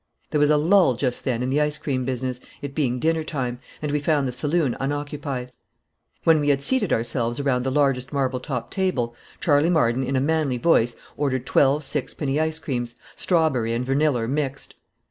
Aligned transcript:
There 0.31 0.39
was 0.39 0.49
a 0.49 0.57
lull 0.57 0.95
just 0.95 1.25
then 1.25 1.43
in 1.43 1.51
the 1.51 1.61
ice 1.61 1.77
cream 1.77 2.05
business, 2.05 2.39
it 2.63 2.73
being 2.73 2.97
dinner 2.97 3.23
time, 3.23 3.59
and 3.83 3.91
we 3.91 3.99
found 3.99 4.27
the 4.27 4.31
saloon 4.31 4.75
unoccupied. 4.79 5.51
When 6.23 6.39
we 6.39 6.49
had 6.49 6.63
seated 6.63 6.91
ourselves 6.91 7.39
around 7.39 7.61
the 7.61 7.71
largest 7.71 8.11
marble 8.11 8.39
topped 8.39 8.73
table, 8.73 9.13
Charley 9.39 9.69
Marden 9.69 10.01
in 10.01 10.15
a 10.15 10.19
manly 10.19 10.57
voice 10.57 10.95
ordered 11.17 11.45
twelve 11.45 11.83
sixpenny 11.83 12.39
icecreams, 12.39 12.95
"strawberry 13.15 13.73
and 13.73 13.85
verneller 13.85 14.27
mixed." 14.27 14.73